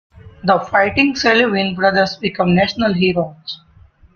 The 0.43 0.59
"Fighting 0.61 1.15
Sullivan 1.15 1.75
Brothers" 1.75 2.15
became 2.15 2.55
national 2.55 2.91
heroes. 2.95 3.61